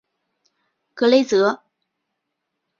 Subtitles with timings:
[0.95, 1.61] 格雷泽。